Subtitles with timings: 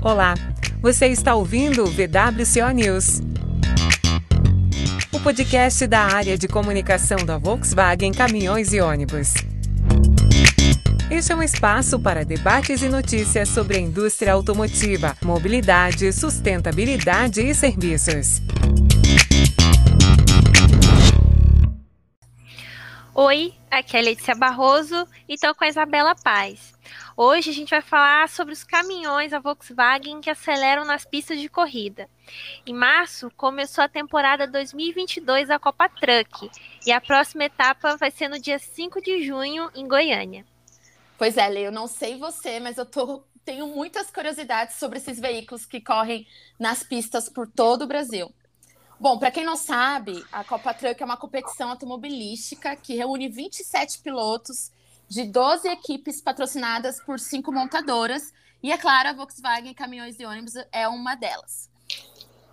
[0.00, 0.34] Olá,
[0.80, 3.20] você está ouvindo o VWCO News.
[5.12, 9.34] O podcast da área de comunicação da Volkswagen Caminhões e Ônibus.
[11.10, 17.52] Este é um espaço para debates e notícias sobre a indústria automotiva, mobilidade, sustentabilidade e
[17.52, 18.40] serviços.
[23.12, 26.77] Oi, aqui é a Letícia Barroso e estou com a Isabela Paz.
[27.20, 31.48] Hoje a gente vai falar sobre os caminhões da Volkswagen que aceleram nas pistas de
[31.48, 32.08] corrida.
[32.64, 36.48] Em março começou a temporada 2022 da Copa Truck
[36.86, 40.46] e a próxima etapa vai ser no dia 5 de junho em Goiânia.
[41.18, 45.18] Pois é, Lê, eu não sei você, mas eu tô, tenho muitas curiosidades sobre esses
[45.18, 46.24] veículos que correm
[46.56, 48.32] nas pistas por todo o Brasil.
[49.00, 54.02] Bom, para quem não sabe, a Copa Truck é uma competição automobilística que reúne 27
[54.02, 54.70] pilotos
[55.08, 58.32] de 12 equipes patrocinadas por cinco montadoras.
[58.62, 61.70] E, é claro, a Volkswagen Caminhões e Ônibus é uma delas.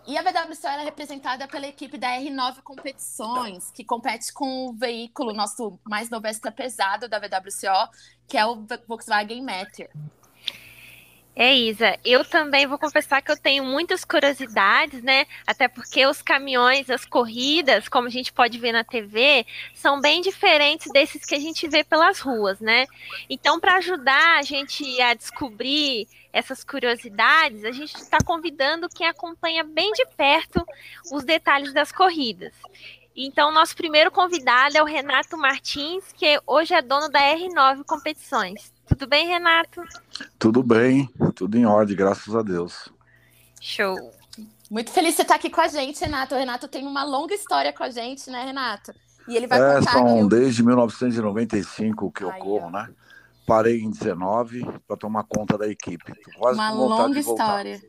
[0.07, 5.33] E a VWCO é representada pela equipe da R9 Competições, que compete com o veículo,
[5.33, 7.89] nosso mais novo extra pesado da VWCO,
[8.27, 9.89] que é o Volkswagen Meteor.
[11.37, 15.25] É, Isa, eu também vou confessar que eu tenho muitas curiosidades, né?
[15.45, 20.21] Até porque os caminhões, as corridas, como a gente pode ver na TV, são bem
[20.21, 22.85] diferentes desses que a gente vê pelas ruas, né?
[23.29, 29.63] Então, para ajudar a gente a descobrir essas curiosidades, a gente está convidando quem acompanha
[29.65, 30.65] bem de perto
[31.11, 32.53] os detalhes das corridas.
[33.13, 38.74] Então, nosso primeiro convidado é o Renato Martins, que hoje é dono da R9 Competições.
[38.87, 39.81] Tudo bem, Renato?
[40.37, 42.89] Tudo bem, tudo em ordem, graças a Deus.
[43.59, 44.11] Show.
[44.69, 46.35] Muito feliz de você estar aqui com a gente, Renato.
[46.35, 48.93] O Renato tem uma longa história com a gente, né, Renato?
[49.27, 50.29] E ele vai é, contar são aqui...
[50.29, 52.89] desde 1995 que eu corro, né?
[53.47, 56.13] Parei em 19 para tomar conta da equipe.
[56.37, 57.81] Quase uma longa história.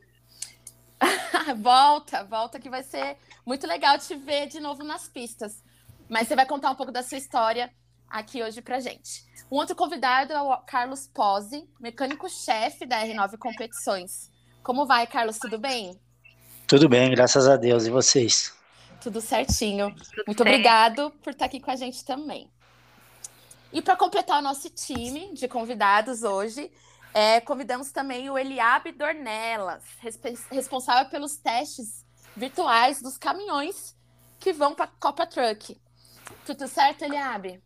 [1.57, 5.63] volta, volta que vai ser muito legal te ver de novo nas pistas.
[6.09, 7.71] Mas você vai contar um pouco da sua história
[8.09, 9.25] aqui hoje pra gente.
[9.51, 14.31] Um outro convidado é o Carlos Pose, mecânico-chefe da R9 Competições.
[14.63, 15.37] Como vai, Carlos?
[15.37, 15.99] Tudo bem?
[16.67, 17.85] Tudo bem, graças a Deus.
[17.85, 18.53] E vocês?
[18.99, 19.93] Tudo certinho.
[19.95, 20.53] Tudo Muito bem.
[20.53, 22.51] obrigado por estar aqui com a gente também.
[23.71, 26.71] E para completar o nosso time de convidados hoje,
[27.13, 29.83] é, convidamos também o Eliabe Dornelas,
[30.51, 33.95] responsável pelos testes virtuais dos caminhões
[34.39, 35.79] que vão para a Copa Truck.
[36.45, 37.61] Tudo certo, Eliabe?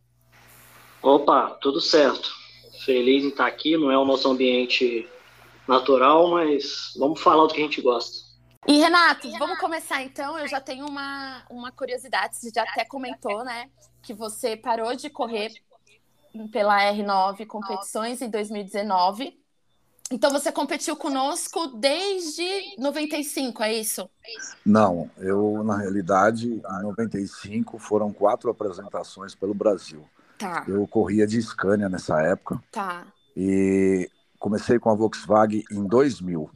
[1.02, 2.32] Opa, tudo certo.
[2.86, 5.08] Feliz em estar aqui, não é o nosso ambiente
[5.68, 8.32] natural, mas vamos falar do que a gente gosta.
[8.68, 10.38] E Renato, vamos começar então.
[10.38, 13.70] Eu já tenho uma, uma curiosidade, você já até comentou, né?
[14.04, 15.52] Que você parou de correr
[16.52, 19.40] pela R9 competições em 2019.
[20.12, 22.44] Então você competiu conosco desde
[22.78, 24.10] 95, é isso?
[24.66, 30.06] Não, eu na realidade em 95 foram quatro apresentações pelo Brasil.
[30.42, 30.66] Tá.
[30.68, 32.60] Eu corria de Scania nessa época.
[32.72, 33.06] Tá.
[33.38, 34.10] E
[34.40, 36.50] comecei com a Volkswagen em 2000.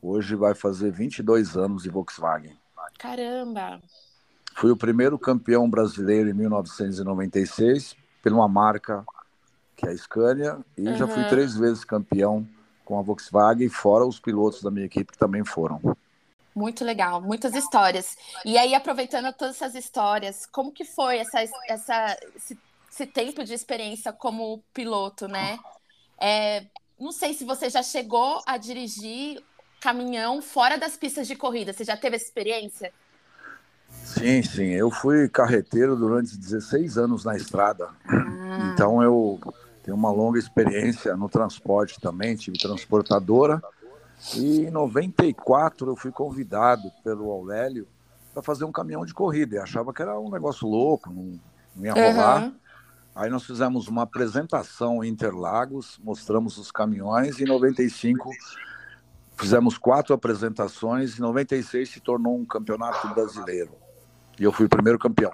[0.00, 2.56] Hoje vai fazer 22 anos de Volkswagen.
[2.98, 3.80] Caramba!
[4.54, 9.04] Fui o primeiro campeão brasileiro em 1996 por uma marca
[9.76, 10.96] que é a Scania e uhum.
[10.96, 12.48] já fui três vezes campeão
[12.86, 15.80] com a Volkswagen, fora os pilotos da minha equipe que também foram.
[16.54, 18.16] Muito legal, muitas histórias.
[18.42, 22.58] E aí, aproveitando todas essas histórias, como que foi essa, essa, esse
[22.96, 25.58] esse tempo de experiência como piloto, né?
[26.18, 26.64] É,
[26.98, 29.42] não sei se você já chegou a dirigir
[29.82, 31.74] caminhão fora das pistas de corrida.
[31.74, 32.90] Você já teve essa experiência?
[34.02, 34.68] Sim, sim.
[34.68, 37.90] Eu fui carreteiro durante 16 anos na estrada.
[38.08, 38.72] Ah.
[38.72, 39.38] Então eu
[39.82, 42.34] tenho uma longa experiência no transporte também.
[42.34, 43.62] Tive transportadora.
[44.34, 47.86] E em 94 eu fui convidado pelo Aurélio
[48.32, 49.56] para fazer um caminhão de corrida.
[49.56, 51.38] Eu achava que era um negócio louco, não,
[51.76, 52.44] não ia rolar.
[52.44, 52.65] Uhum.
[53.16, 58.30] Aí nós fizemos uma apresentação em Interlagos, mostramos os caminhões, e em 95
[59.38, 63.72] fizemos quatro apresentações, e em 96 se tornou um campeonato brasileiro.
[64.38, 65.32] E eu fui o primeiro campeão.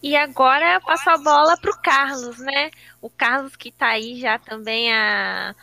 [0.00, 2.70] E agora eu passo a bola para o Carlos, né?
[3.00, 5.56] O Carlos que está aí já também há,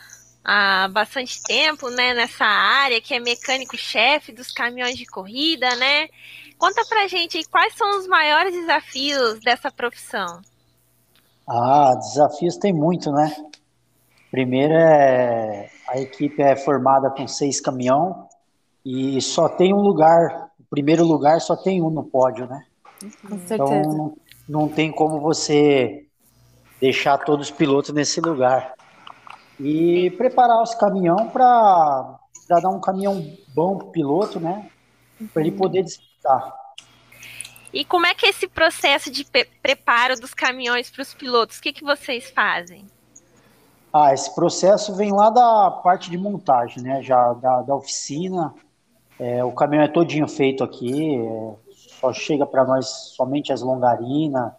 [0.44, 2.12] há bastante tempo, né?
[2.12, 6.06] Nessa área, que é mecânico-chefe dos caminhões de corrida, né?
[6.58, 10.42] Conta pra gente quais são os maiores desafios dessa profissão.
[11.48, 13.34] Ah, desafios tem muito, né?
[14.30, 18.28] Primeiro é a equipe é formada com seis caminhão
[18.84, 22.64] e só tem um lugar, o primeiro lugar só tem um no pódio, né?
[23.28, 23.64] Com certeza.
[23.64, 24.16] Então
[24.48, 26.06] não tem como você
[26.80, 28.74] deixar todos os pilotos nesse lugar.
[29.58, 33.22] E preparar os caminhão para dar um caminhão
[33.54, 34.70] bom para o piloto, né?
[35.32, 36.59] Para ele poder disputar.
[37.72, 39.24] E como é que é esse processo de
[39.62, 41.58] preparo dos caminhões para os pilotos?
[41.58, 42.84] O que, que vocês fazem?
[43.92, 47.02] Ah, esse processo vem lá da parte de montagem, né?
[47.02, 48.54] Já da, da oficina.
[49.18, 51.54] É, o caminhão é todinho feito aqui, é,
[52.00, 52.86] só chega para nós
[53.16, 54.52] somente as longarinas.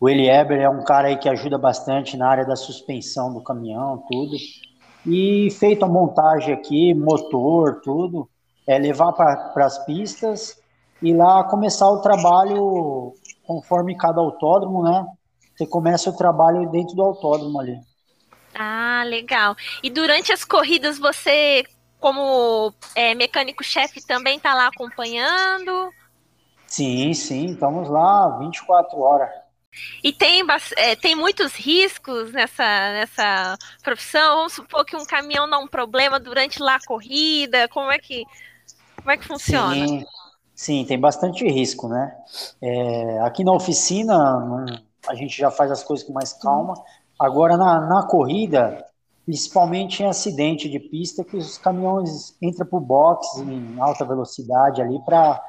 [0.00, 3.42] O Eli Eber é um cara aí que ajuda bastante na área da suspensão do
[3.42, 4.36] caminhão, tudo.
[5.04, 8.28] E feito a montagem aqui, motor, tudo,
[8.66, 10.58] é levar para as pistas
[11.02, 13.14] e lá começar o trabalho
[13.46, 15.06] conforme cada autódromo, né?
[15.54, 17.80] Você começa o trabalho dentro do autódromo ali.
[18.54, 19.54] Ah, legal.
[19.82, 21.64] E durante as corridas você,
[22.00, 25.94] como é, mecânico-chefe, também está lá acompanhando?
[26.66, 29.30] Sim, sim, estamos lá 24 horas.
[30.02, 30.42] E tem,
[30.76, 34.36] é, tem muitos riscos nessa, nessa profissão?
[34.36, 38.24] Vamos supor que um caminhão dá um problema durante lá a corrida, como é que,
[38.96, 39.86] como é que funciona?
[39.86, 40.04] Sim,
[40.56, 42.16] sim tem bastante risco, né?
[42.60, 44.74] É, aqui na oficina,
[45.08, 46.74] a gente já faz as coisas com mais calma,
[47.18, 48.84] Agora, na, na corrida,
[49.24, 54.82] principalmente em acidente de pista, que os caminhões entram para o box em alta velocidade
[54.82, 55.40] ali para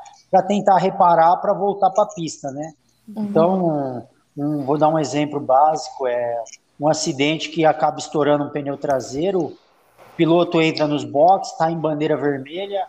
[0.48, 2.74] tentar reparar para voltar para a pista, né?
[3.08, 3.24] Uhum.
[3.24, 4.08] Então,
[4.38, 6.42] um, vou dar um exemplo básico, é
[6.80, 9.58] um acidente que acaba estourando um pneu traseiro, o
[10.16, 12.88] piloto entra nos boxes, está em bandeira vermelha,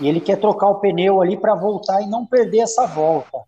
[0.00, 3.38] e ele quer trocar o pneu ali para voltar e não perder essa volta,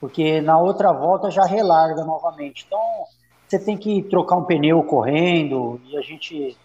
[0.00, 2.64] porque na outra volta já relarga novamente.
[2.66, 2.80] Então,
[3.46, 6.56] você tem que trocar um pneu correndo e a gente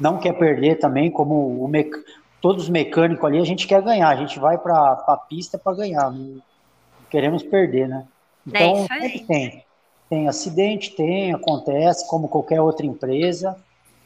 [0.00, 1.92] não quer perder também, como o mec...
[2.40, 5.76] todos os mecânicos ali, a gente quer ganhar, a gente vai para a pista para
[5.76, 6.40] ganhar, não
[7.10, 8.06] queremos perder, né?
[8.52, 9.64] É então, é sempre tem.
[10.08, 13.56] Tem acidente, tem, acontece, como qualquer outra empresa,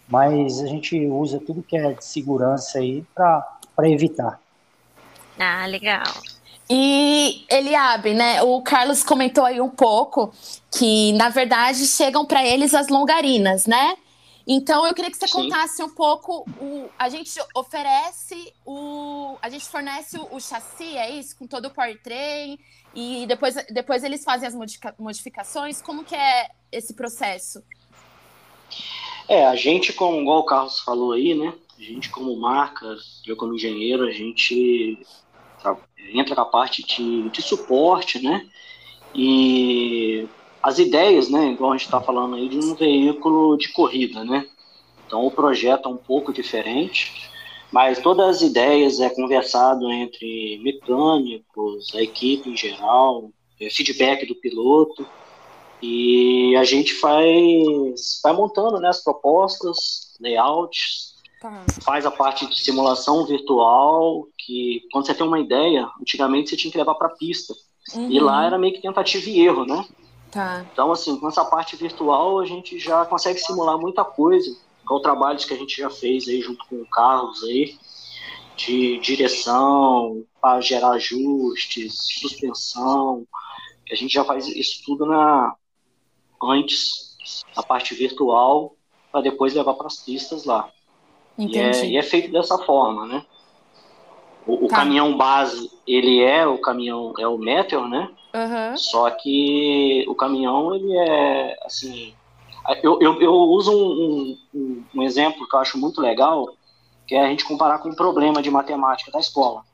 [0.08, 4.40] mas a gente usa tudo que é de segurança aí para evitar.
[5.42, 6.04] Ah, legal.
[6.70, 8.42] E Eliabe, né?
[8.42, 10.32] O Carlos comentou aí um pouco
[10.70, 13.96] que, na verdade, chegam para eles as longarinas, né?
[14.46, 15.34] Então eu queria que você Sim.
[15.34, 16.48] contasse um pouco.
[16.60, 19.36] O, a gente oferece o.
[19.42, 21.36] A gente fornece o, o chassi, é isso?
[21.36, 22.58] Com todo o powertrain.
[22.94, 24.54] E depois, depois eles fazem as
[24.98, 25.82] modificações.
[25.82, 27.62] Como que é esse processo?
[29.28, 31.52] É, a gente, como igual o Carlos falou aí, né?
[31.78, 32.96] A gente, como marca,
[33.26, 34.98] eu como engenheiro, a gente
[36.14, 38.46] entra na parte de, de suporte, né?
[39.14, 40.26] E
[40.62, 41.52] as ideias, né?
[41.52, 44.46] Igual a gente está falando aí de um veículo de corrida, né?
[45.06, 47.30] Então o projeto é um pouco diferente,
[47.70, 53.30] mas todas as ideias é conversado entre mecânicos, a equipe em geral,
[53.60, 55.06] é feedback do piloto
[55.82, 61.12] e a gente faz vai montando né, as propostas, layouts,
[61.42, 61.64] Tá.
[61.84, 66.70] Faz a parte de simulação virtual, que quando você tem uma ideia, antigamente você tinha
[66.70, 67.54] que levar para a pista.
[67.94, 68.10] Uhum.
[68.10, 69.86] E lá era meio que tentativa e erro, né?
[70.30, 70.64] Tá.
[70.72, 74.56] Então, assim, com essa parte virtual, a gente já consegue simular muita coisa.
[74.84, 77.76] Com trabalhos que a gente já fez aí junto com o Carlos aí,
[78.56, 83.26] de direção, para gerar ajustes, suspensão.
[83.90, 85.54] A gente já faz isso tudo na
[86.42, 87.16] antes,
[87.54, 88.74] a parte virtual,
[89.12, 90.68] para depois levar para as pistas lá.
[91.38, 93.24] E é, e é, feito dessa forma, né?
[94.46, 94.76] O, o tá.
[94.76, 98.10] caminhão base, ele é o caminhão, é o Meteor, né?
[98.34, 98.76] Uhum.
[98.76, 102.14] Só que o caminhão, ele é, assim...
[102.82, 106.48] Eu, eu, eu uso um, um, um, exemplo que eu acho muito legal,
[107.08, 109.64] que é a gente comparar com um problema de matemática da escola.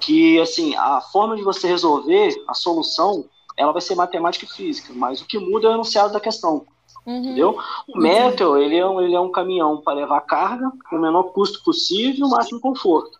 [0.00, 4.94] Que, assim, a forma de você resolver a solução, ela vai ser matemática e física,
[4.96, 6.64] mas o que muda é o enunciado da questão.
[7.06, 7.16] Uhum.
[7.18, 7.58] Entendeu?
[7.86, 11.24] O Metal, ele é, um, ele é um caminhão para levar carga com o menor
[11.24, 13.19] custo possível e o máximo conforto.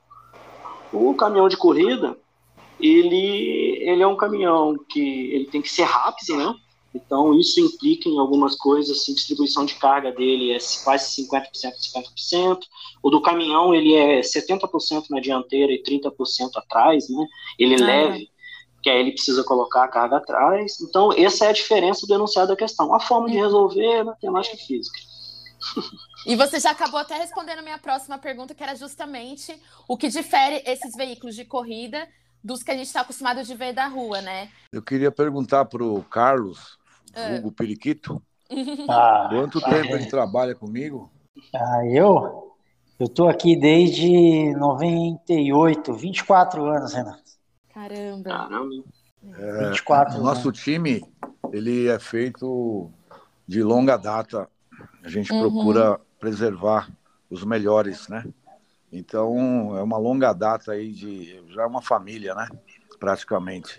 [0.93, 2.17] O caminhão de corrida,
[2.81, 5.01] ele, ele é um caminhão que
[5.33, 6.55] ele tem que ser rápido, né?
[6.95, 11.47] Então, isso implica em algumas coisas, assim, distribuição de carga dele é quase 50%,
[12.33, 12.59] 50%.
[13.03, 17.27] O do caminhão, ele é 70% na dianteira e 30% atrás, né?
[17.59, 18.31] Ele é leve,
[18.83, 20.81] que aí ele precisa colocar a carga atrás.
[20.81, 22.93] Então, essa é a diferença do enunciado da questão.
[22.93, 24.99] A forma de resolver é matemática e física.
[26.27, 30.09] E você já acabou até respondendo a minha próxima pergunta, que era justamente o que
[30.09, 32.09] difere esses veículos de corrida
[32.43, 34.51] dos que a gente está acostumado de ver da rua, né?
[34.73, 36.79] Eu queria perguntar para o Carlos,
[37.15, 37.37] ah.
[37.37, 38.23] Hugo Periquito,
[38.89, 41.11] ah, quanto tempo ele trabalha comigo?
[41.55, 42.57] Ah, eu?
[42.99, 47.23] Eu estou aqui desde 98, 24 anos, Renato.
[47.73, 48.31] Caramba.
[48.31, 48.85] Caramba.
[49.39, 50.55] É, 24, o nosso né?
[50.55, 51.03] time
[51.53, 52.91] ele é feito
[53.47, 54.49] de longa data.
[55.05, 55.41] A gente uhum.
[55.41, 56.91] procura preservar
[57.31, 58.25] os melhores, né?
[58.93, 62.49] Então é uma longa data aí de já é uma família, né?
[62.99, 63.79] Praticamente.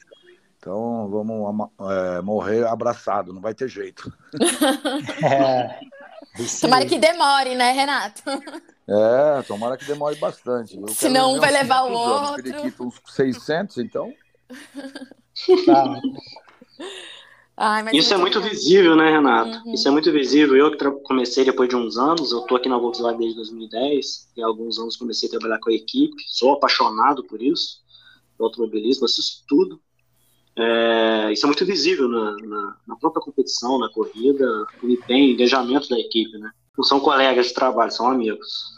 [0.57, 4.11] Então vamos é, morrer abraçado, não vai ter jeito.
[5.25, 5.79] é,
[6.61, 8.23] tomara que demore, né, Renato?
[8.87, 10.77] É, tomara que demore bastante.
[10.79, 12.59] Eu Senão um vai levar o outro.
[12.59, 14.13] Anos, uns 600, então.
[15.65, 16.01] Tá.
[17.63, 18.55] Ai, Isso é muito legal.
[18.55, 19.67] visível, né, Renato?
[19.67, 19.73] Uhum.
[19.75, 20.57] Isso é muito visível.
[20.57, 24.41] Eu que comecei depois de uns anos, eu tô aqui na Volkswagen desde 2010, e
[24.41, 27.77] há alguns anos comecei a trabalhar com a equipe, sou apaixonado por isso,
[28.39, 29.79] automobilismo, assisto tudo.
[30.57, 35.87] É, isso é muito visível na, na, na, própria competição, na corrida, o empenho, engajamento
[35.87, 36.49] da equipe, né?
[36.75, 38.73] Não são colegas de trabalho, são amigos.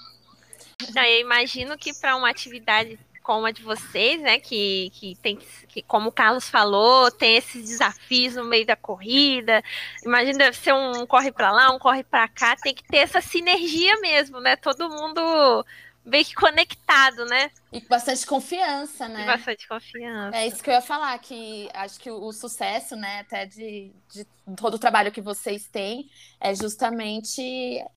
[0.94, 4.39] Não, eu imagino que para uma atividade como a de vocês, né?
[4.39, 9.63] Que, que tem que, como o Carlos falou, tem esses desafios no meio da corrida.
[10.06, 13.22] Imagina deve ser um corre para lá, um corre para cá, tem que ter essa
[13.22, 14.56] sinergia mesmo, né?
[14.56, 15.65] Todo mundo
[16.06, 17.50] bem que conectado, né?
[17.72, 19.24] E com bastante confiança, né?
[19.24, 20.38] E bastante confiança.
[20.38, 23.92] É isso que eu ia falar, que acho que o, o sucesso, né, até de,
[24.13, 24.25] de,
[24.58, 27.42] todo o trabalho que vocês têm, é justamente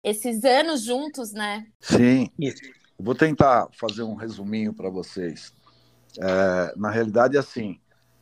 [0.04, 1.66] esses anos juntos, né?
[1.80, 2.30] Sim.
[2.38, 2.62] Isso.
[2.98, 5.52] Vou tentar fazer um resuminho para vocês.
[6.18, 7.78] É, na realidade, é assim: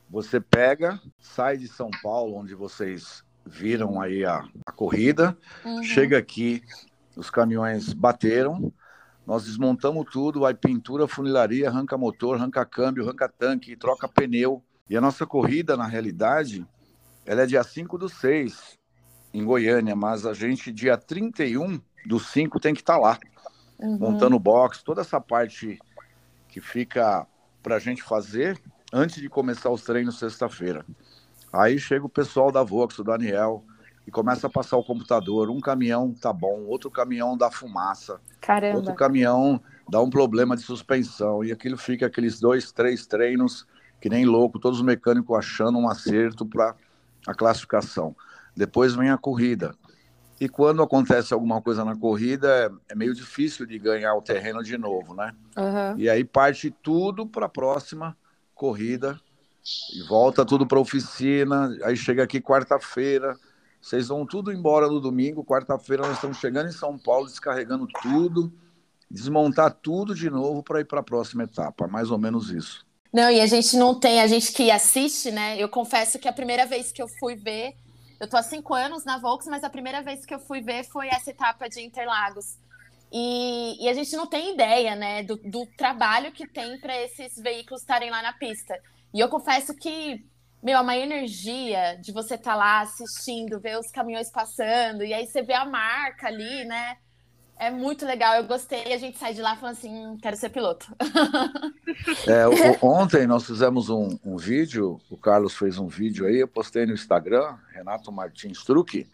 [0.09, 5.83] você pega, sai de São Paulo, onde vocês viram aí a, a corrida, uhum.
[5.83, 6.61] chega aqui,
[7.15, 8.73] os caminhões bateram,
[9.25, 14.63] nós desmontamos tudo, vai pintura, funilaria, arranca motor, arranca câmbio, arranca tanque, troca pneu.
[14.89, 16.65] E a nossa corrida, na realidade,
[17.25, 18.77] ela é dia 5 do 6,
[19.33, 23.19] em Goiânia, mas a gente, dia 31 do 5, tem que estar tá lá
[23.79, 23.97] uhum.
[23.97, 25.79] montando box, toda essa parte
[26.47, 27.27] que fica
[27.61, 28.59] para a gente fazer
[28.93, 30.85] antes de começar os treinos sexta-feira.
[31.51, 33.63] Aí chega o pessoal da Vox, o Daniel,
[34.05, 35.49] e começa a passar o computador.
[35.49, 38.77] Um caminhão tá bom, outro caminhão dá fumaça, Caramba.
[38.77, 41.43] outro caminhão dá um problema de suspensão.
[41.43, 43.65] E aquilo fica aqueles dois, três treinos,
[43.99, 46.75] que nem louco, todos os mecânicos achando um acerto para
[47.25, 48.15] a classificação.
[48.55, 49.75] Depois vem a corrida.
[50.39, 54.61] E quando acontece alguma coisa na corrida, é, é meio difícil de ganhar o terreno
[54.61, 55.33] de novo, né?
[55.57, 55.97] Uhum.
[55.97, 58.17] E aí parte tudo para a próxima
[58.53, 59.19] corrida
[59.93, 61.75] e volta tudo para a oficina.
[61.83, 63.37] Aí chega aqui quarta-feira,
[63.81, 65.43] vocês vão tudo embora no domingo.
[65.43, 68.51] Quarta-feira nós estamos chegando em São Paulo, descarregando tudo,
[69.09, 71.87] desmontar tudo de novo para ir para a próxima etapa.
[71.87, 72.85] Mais ou menos isso.
[73.13, 75.57] Não, e a gente não tem, a gente que assiste, né?
[75.57, 77.73] Eu confesso que a primeira vez que eu fui ver
[78.19, 80.83] eu tô há cinco anos na Volks, mas a primeira vez que eu fui ver
[80.85, 82.57] foi essa etapa de Interlagos.
[83.11, 87.37] E, e a gente não tem ideia, né, do, do trabalho que tem para esses
[87.37, 88.77] veículos estarem lá na pista.
[89.13, 90.25] E eu confesso que,
[90.61, 95.13] meu, a maior energia de você estar tá lá assistindo, ver os caminhões passando, e
[95.13, 96.97] aí você vê a marca ali, né?
[97.57, 98.93] É muito legal, eu gostei.
[98.93, 100.87] A gente sai de lá falando assim: hum, quero ser piloto.
[102.27, 106.47] É, o, ontem nós fizemos um, um, vídeo, o Carlos fez um vídeo aí, eu
[106.47, 109.07] postei no Instagram, Renato Martins Truque,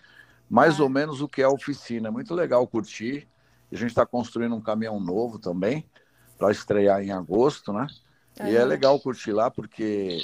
[0.49, 0.83] mais ah.
[0.83, 2.07] ou menos o que é a oficina.
[2.07, 3.27] É muito legal curtir.
[3.71, 5.85] A gente está construindo um caminhão novo também,
[6.37, 7.87] para estrear em agosto, né?
[8.43, 10.19] E é legal curtir lá, porque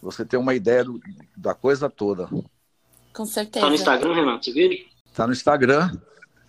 [0.00, 1.00] você tem uma ideia do,
[1.36, 2.28] da coisa toda.
[3.12, 3.64] Com certeza.
[3.64, 4.70] Tá no Instagram, Renato, você viu?
[5.14, 5.90] Tá no Instagram.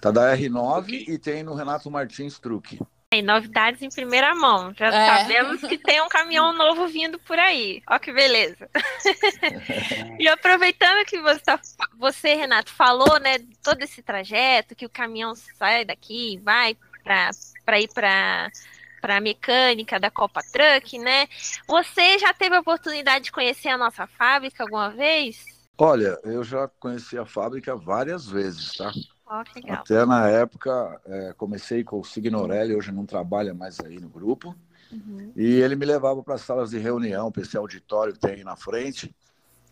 [0.01, 2.79] Tá da R9 e tem no Renato Martins Truque.
[3.09, 4.73] Tem novidades em primeira mão.
[4.75, 5.17] Já é.
[5.17, 7.81] sabemos que tem um caminhão novo vindo por aí.
[7.89, 8.69] Ó que beleza.
[10.19, 11.59] e aproveitando que você, tá,
[11.97, 17.87] você, Renato, falou, né, todo esse trajeto, que o caminhão sai daqui, vai para ir
[17.93, 18.51] para
[18.99, 21.27] para a mecânica da Copa Truck, né?
[21.67, 25.45] Você já teve a oportunidade de conhecer a nossa fábrica alguma vez?
[25.77, 28.91] Olha, eu já conheci a fábrica várias vezes, tá?
[29.29, 29.43] Oh,
[29.73, 34.55] Até na época, é, comecei com o Signorelli, hoje não trabalha mais aí no grupo.
[34.91, 35.33] Uhum.
[35.35, 38.55] E ele me levava para salas de reunião, para esse auditório que tem aí na
[38.55, 39.13] frente.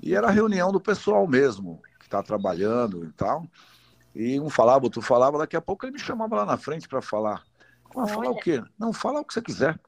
[0.01, 3.47] E era reunião do pessoal mesmo, que está trabalhando e tal.
[4.13, 7.01] E um falava, outro falava, daqui a pouco ele me chamava lá na frente para
[7.01, 7.43] falar.
[7.95, 8.62] Ah, falar o quê?
[8.77, 9.79] Não, fala o que você quiser.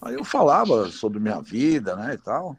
[0.00, 2.56] Aí eu falava sobre minha vida, né, e tal.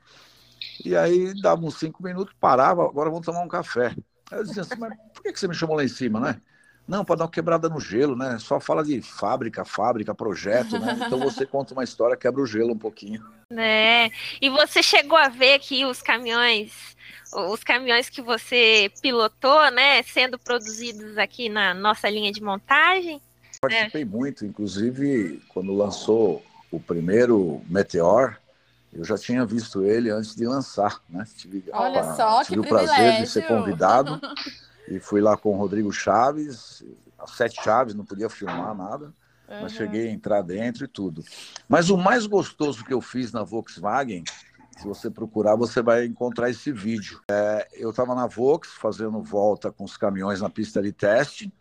[0.83, 3.95] E aí dava uns cinco minutos, parava, agora vamos tomar um café.
[4.31, 6.41] Aí eu dizia assim, mas por que você me chamou lá em cima, né?
[6.87, 8.37] Não, para dar uma quebrada no gelo, né?
[8.39, 10.99] Só fala de fábrica, fábrica, projeto, né?
[11.05, 13.23] Então você conta uma história, quebra o gelo um pouquinho.
[13.51, 14.11] É.
[14.39, 16.95] E você chegou a ver aqui os caminhões,
[17.33, 20.03] os caminhões que você pilotou, né?
[20.03, 23.19] Sendo produzidos aqui na nossa linha de montagem?
[23.59, 24.05] Participei é.
[24.05, 28.37] muito, inclusive quando lançou o primeiro Meteor,
[28.95, 31.25] eu já tinha visto ele antes de lançar, né?
[31.35, 34.19] Tive, Olha a, só, tive que o prazer de ser convidado
[34.87, 36.83] e fui lá com o Rodrigo Chaves,
[37.19, 39.13] as sete chaves, não podia filmar nada.
[39.47, 39.61] Uhum.
[39.61, 41.23] Mas cheguei a entrar dentro e tudo.
[41.67, 44.23] Mas o mais gostoso que eu fiz na Volkswagen,
[44.77, 47.21] se você procurar, você vai encontrar esse vídeo.
[47.29, 51.53] É, eu estava na Vox fazendo volta com os caminhões na pista de teste.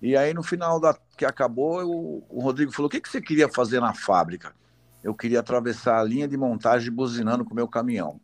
[0.00, 3.20] E aí, no final da que acabou, eu, o Rodrigo falou: O que, que você
[3.20, 4.52] queria fazer na fábrica?
[5.02, 8.20] Eu queria atravessar a linha de montagem buzinando com o meu caminhão.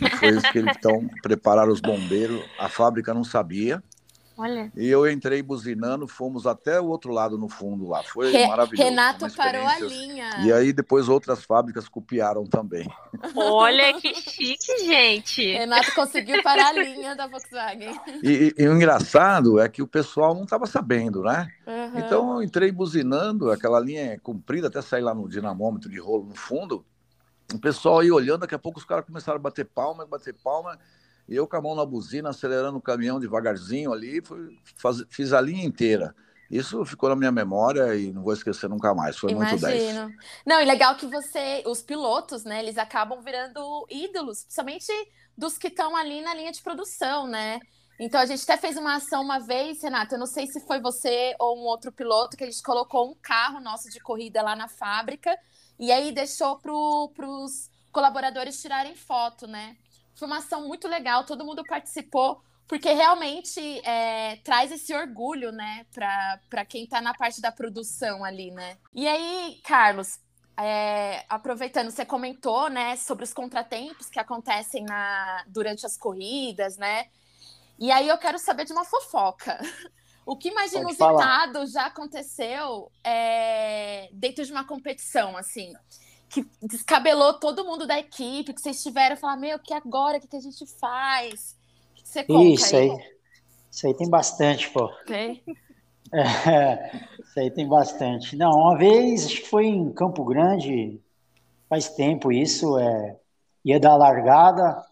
[0.00, 2.42] E foi isso que eles estão prepararam os bombeiros.
[2.58, 3.82] A fábrica não sabia.
[4.36, 4.72] Olha.
[4.76, 8.02] E eu entrei buzinando, fomos até o outro lado no fundo lá.
[8.02, 8.88] Foi Re maravilhoso.
[8.88, 10.28] Renato parou a linha.
[10.44, 12.88] E aí depois outras fábricas copiaram também.
[13.36, 15.52] Olha que chique, gente.
[15.52, 17.96] Renato conseguiu parar a linha da Volkswagen.
[18.22, 21.48] E, e, e o engraçado é que o pessoal não estava sabendo, né?
[21.94, 22.00] Uhum.
[22.00, 26.24] Então eu entrei buzinando, aquela linha é comprida até sair lá no dinamômetro de rolo
[26.24, 26.84] no fundo.
[27.52, 30.78] O pessoal aí olhando, daqui a pouco os caras começaram a bater palma, bater palma.
[31.28, 35.32] E eu com a mão na buzina, acelerando o caminhão devagarzinho ali, fui, faz, fiz
[35.32, 36.14] a linha inteira.
[36.50, 39.16] Isso ficou na minha memória e não vou esquecer nunca mais.
[39.16, 39.60] Foi Imagino.
[39.60, 40.10] muito 10.
[40.46, 44.92] Não, e legal que você, os pilotos, né, eles acabam virando ídolos, principalmente
[45.36, 47.58] dos que estão ali na linha de produção, né?
[47.98, 50.14] Então a gente até fez uma ação uma vez, Renata.
[50.14, 53.14] Eu não sei se foi você ou um outro piloto que a gente colocou um
[53.14, 55.38] carro nosso de corrida lá na fábrica
[55.78, 59.76] e aí deixou para os colaboradores tirarem foto, né?
[60.16, 65.84] Foi uma ação muito legal, todo mundo participou, porque realmente é, traz esse orgulho, né,
[65.92, 68.78] para quem está na parte da produção ali, né?
[68.92, 70.18] E aí, Carlos,
[70.56, 77.06] é, aproveitando, você comentou, né, sobre os contratempos que acontecem na, durante as corridas, né?
[77.78, 79.58] E aí eu quero saber de uma fofoca.
[80.26, 85.74] O que mais inusitado já aconteceu é, dentro de uma competição, assim?
[86.34, 90.26] que descabelou todo mundo da equipe, que vocês tiveram falar, meu, que agora, o que,
[90.26, 91.56] que a gente faz?
[91.92, 92.90] O que você conta isso aí?
[92.90, 93.14] aí?
[93.70, 94.88] Isso aí tem bastante, pô.
[95.06, 95.44] Tem?
[96.12, 98.34] É, isso aí tem bastante.
[98.34, 101.00] Não, uma vez, acho que foi em Campo Grande,
[101.68, 103.16] faz tempo isso, é,
[103.64, 104.84] ia dar largada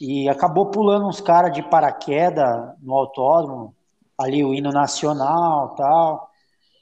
[0.00, 3.74] e acabou pulando uns caras de paraquedas no autódromo,
[4.18, 6.32] ali o hino nacional tal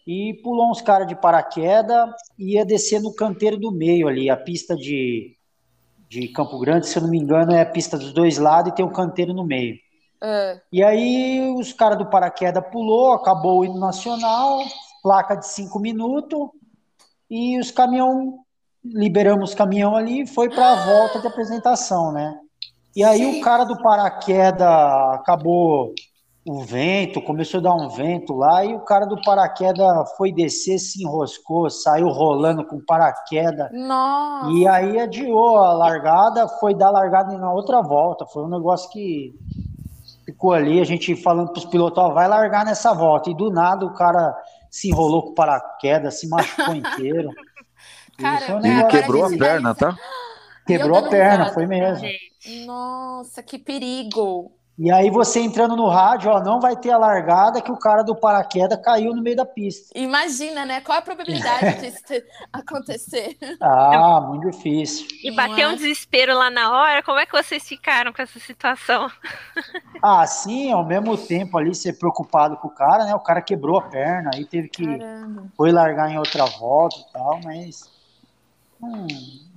[0.07, 4.37] e pulou uns caras de paraquedas e ia descer no canteiro do meio ali, a
[4.37, 5.37] pista de,
[6.09, 8.75] de Campo Grande, se eu não me engano, é a pista dos dois lados e
[8.75, 9.77] tem um canteiro no meio.
[10.23, 10.61] Uh.
[10.73, 14.59] E aí os caras do paraquedas pulou, acabou o hino nacional,
[15.03, 16.49] placa de cinco minutos,
[17.31, 18.41] e os caminhão,
[18.85, 22.37] liberamos o caminhão ali e foi para a volta de apresentação, né?
[22.95, 23.41] E aí Sim.
[23.41, 24.67] o cara do paraquedas
[25.13, 25.95] acabou
[26.45, 30.79] o vento, começou a dar um vento lá e o cara do paraquedas foi descer,
[30.79, 33.71] se enroscou, saiu rolando com paraquedas.
[33.73, 34.51] Nossa.
[34.51, 38.27] E aí adiou a largada, foi dar largada na outra volta.
[38.27, 39.35] Foi um negócio que
[40.25, 43.31] ficou ali, a gente falando para os pilotos, ó, vai largar nessa volta.
[43.31, 44.35] E do nada o cara
[44.71, 47.31] se enrolou com paraquedas, se machucou inteiro.
[48.19, 49.95] Cara, é e quebrou a perna, tá?
[50.67, 52.07] Quebrou a perna, foi mesmo.
[52.67, 54.53] Nossa, que perigo.
[54.83, 58.03] E aí você entrando no rádio, ó, não vai ter a largada que o cara
[58.03, 59.91] do paraquedas caiu no meio da pista.
[59.95, 60.81] Imagina, né?
[60.81, 62.03] Qual a probabilidade disso
[62.51, 63.37] acontecer?
[63.61, 65.07] Ah, muito difícil.
[65.23, 69.11] E bateu um desespero lá na hora, como é que vocês ficaram com essa situação?
[70.03, 73.15] Ah, sim, ao mesmo tempo ali ser preocupado com o cara, né?
[73.15, 75.45] O cara quebrou a perna, aí teve que Caramba.
[75.55, 77.87] foi largar em outra volta e tal, mas
[78.81, 79.07] não,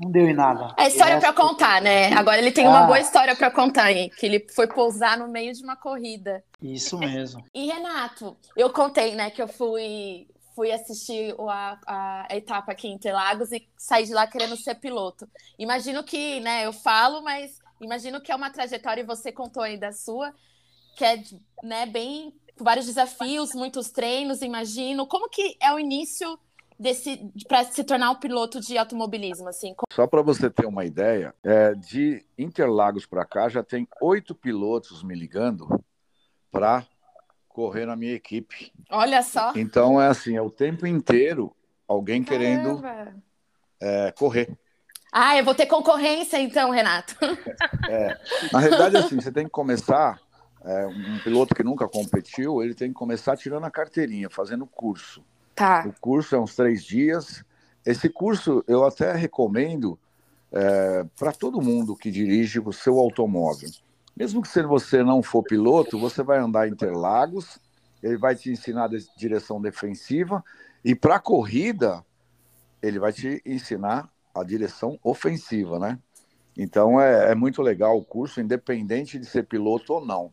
[0.01, 0.75] não deu em nada.
[0.77, 2.13] É história para contar, né?
[2.13, 2.69] Agora ele tem ah.
[2.69, 6.43] uma boa história para contar aí, que ele foi pousar no meio de uma corrida.
[6.62, 7.43] Isso mesmo.
[7.53, 12.88] E Renato, eu contei, né, que eu fui fui assistir a, a, a, etapa aqui
[12.88, 15.27] em Interlagos e saí de lá querendo ser piloto.
[15.57, 19.77] Imagino que, né, eu falo, mas imagino que é uma trajetória, e você contou aí
[19.77, 20.31] da sua,
[20.95, 21.23] que é,
[21.63, 25.07] né, bem, vários desafios, muitos treinos, imagino.
[25.07, 26.38] Como que é o início
[27.47, 29.47] para se tornar um piloto de automobilismo?
[29.47, 29.73] Assim?
[29.91, 35.03] Só para você ter uma ideia, é, de Interlagos para cá já tem oito pilotos
[35.03, 35.67] me ligando
[36.51, 36.85] para
[37.47, 38.71] correr na minha equipe.
[38.89, 39.53] Olha só.
[39.55, 41.55] Então é assim, é o tempo inteiro
[41.87, 42.81] alguém Caramba.
[42.81, 43.23] querendo
[43.79, 44.57] é, correr.
[45.11, 47.15] Ah, eu vou ter concorrência então, Renato.
[47.89, 48.17] É,
[48.51, 50.17] na realidade, assim, você tem que começar.
[50.63, 55.21] É, um piloto que nunca competiu, ele tem que começar tirando a carteirinha, fazendo curso.
[55.55, 55.85] Tá.
[55.87, 57.43] O curso é uns três dias.
[57.85, 59.99] Esse curso eu até recomendo
[60.51, 63.69] é, para todo mundo que dirige o seu automóvel.
[64.15, 67.59] Mesmo que você não for piloto, você vai andar Interlagos,
[68.01, 70.43] ele vai te ensinar a direção defensiva
[70.85, 72.05] e para corrida
[72.81, 75.97] ele vai te ensinar a direção ofensiva, né?
[76.57, 80.31] Então é, é muito legal o curso, independente de ser piloto ou não.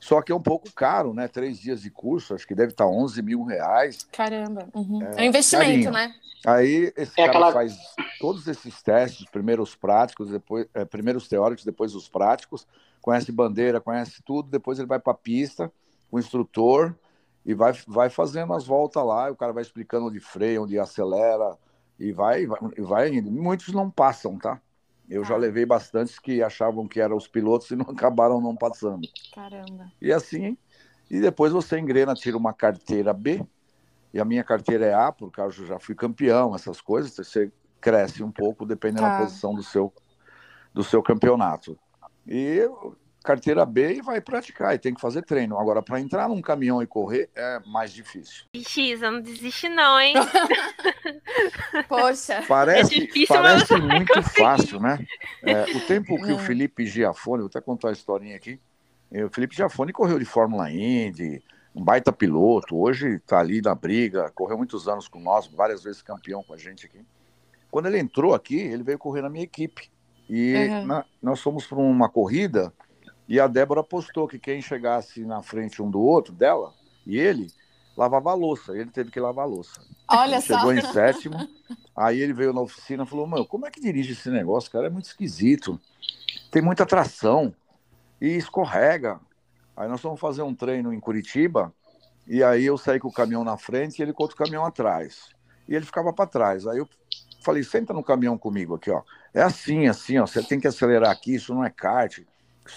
[0.00, 1.28] Só que é um pouco caro, né?
[1.28, 4.08] Três dias de curso, acho que deve estar 11 mil reais.
[4.10, 4.66] Caramba.
[4.74, 5.02] Uhum.
[5.02, 5.90] É, é, um investimento, carinho.
[5.92, 6.14] né?
[6.46, 7.52] Aí esse é cara aquela...
[7.52, 7.76] faz
[8.18, 12.66] todos esses testes, primeiro os práticos, depois, é, primeiro os teóricos, depois os práticos,
[13.02, 15.70] conhece bandeira, conhece tudo, depois ele vai para a pista
[16.10, 16.96] com o instrutor
[17.44, 21.58] e vai, vai fazendo as voltas lá, o cara vai explicando onde freia, onde acelera,
[21.98, 23.30] e vai, vai, vai indo.
[23.30, 24.60] Muitos não passam, tá?
[25.10, 25.38] Eu já ah.
[25.38, 29.08] levei bastantes que achavam que eram os pilotos e não acabaram não passando.
[29.34, 29.90] Caramba.
[30.00, 30.56] E assim,
[31.10, 33.44] e depois você engrena, tira uma carteira B,
[34.14, 38.22] e a minha carteira é A, porque eu já fui campeão, essas coisas, você cresce
[38.22, 39.18] um pouco dependendo tá.
[39.18, 39.92] da posição do seu,
[40.72, 41.78] do seu campeonato.
[42.26, 42.60] E
[43.22, 45.58] carteira B e vai praticar, e tem que fazer treino.
[45.58, 48.44] Agora, para entrar num caminhão e correr é mais difícil.
[48.54, 50.14] X, eu não desiste não, hein?
[51.88, 52.42] Poxa.
[52.48, 54.38] Parece, é difícil, parece muito conseguir.
[54.38, 54.98] fácil, né?
[55.42, 58.58] É, o tempo que o Felipe Giafone, vou até contar a historinha aqui,
[59.12, 61.42] o Felipe Giafone correu de Fórmula Indy,
[61.74, 66.02] um baita piloto, hoje está ali na briga, correu muitos anos com nós, várias vezes
[66.02, 67.04] campeão com a gente aqui.
[67.70, 69.90] Quando ele entrou aqui, ele veio correr na minha equipe.
[70.28, 70.86] E uhum.
[70.86, 72.72] na, nós fomos para uma corrida
[73.30, 76.74] e a Débora postou que quem chegasse na frente um do outro, dela,
[77.06, 77.46] e ele,
[77.96, 78.76] lavava a louça.
[78.76, 79.80] Ele teve que lavar a louça.
[80.08, 80.58] Olha ele só.
[80.58, 81.36] Chegou em sétimo.
[81.94, 84.88] Aí ele veio na oficina e falou: Mano, como é que dirige esse negócio, cara?
[84.88, 85.80] É muito esquisito.
[86.50, 87.54] Tem muita tração
[88.20, 89.20] e escorrega.
[89.76, 91.72] Aí nós vamos fazer um treino em Curitiba.
[92.26, 95.28] E aí eu saí com o caminhão na frente e ele com outro caminhão atrás.
[95.68, 96.66] E ele ficava para trás.
[96.66, 96.88] Aí eu
[97.44, 99.02] falei: senta no caminhão comigo aqui, ó.
[99.32, 100.26] É assim, assim, ó.
[100.26, 102.24] Você tem que acelerar aqui, isso não é kart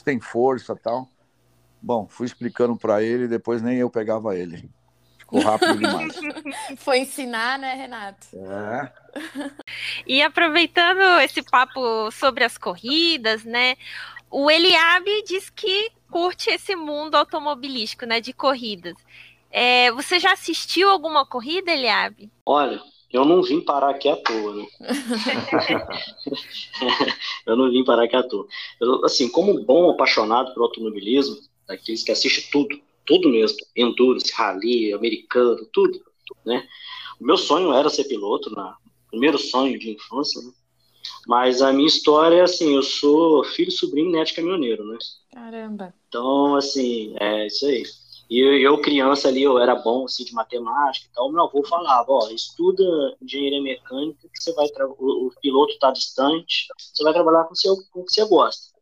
[0.01, 1.09] tem força tal.
[1.81, 4.69] Bom, fui explicando para ele, depois nem eu pegava ele.
[5.17, 6.13] Ficou rápido demais.
[6.79, 8.27] Foi ensinar, né, Renato?
[8.33, 8.93] É.
[10.07, 13.75] E aproveitando esse papo sobre as corridas, né?
[14.31, 18.95] O Eliabe diz que curte esse mundo automobilístico, né, de corridas.
[19.51, 22.31] É, você já assistiu alguma corrida, Eliabe?
[22.45, 22.81] Olha,
[23.13, 24.67] eu não vim parar aqui à toa, né?
[27.45, 28.47] eu não vim parar aqui à toa.
[28.81, 34.33] Eu, assim, como um bom apaixonado por automobilismo, daqueles que assiste tudo, tudo mesmo, endurance,
[34.33, 36.03] rally, americano, tudo,
[36.43, 36.67] né?
[37.21, 38.75] O meu sonho era ser piloto, na
[39.11, 40.51] primeiro sonho de infância, né?
[41.27, 44.97] Mas a minha história é assim, eu sou filho, sobrinho, neto de caminhoneiro, né?
[45.31, 45.93] Caramba.
[46.07, 47.83] Então, assim, é isso aí.
[48.29, 51.31] E eu, criança ali, eu era bom assim, de matemática e tal.
[51.31, 52.83] Meu avô falava: ó, estuda
[53.21, 57.75] engenharia mecânica, que você vai o, o piloto está distante, você vai trabalhar com, seu,
[57.91, 58.73] com o que você gosta.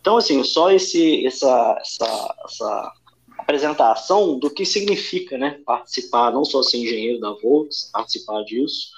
[0.00, 2.92] Então, assim, só esse, essa, essa, essa
[3.38, 8.90] apresentação do que significa né, participar, não só ser engenheiro da Volks, participar disso,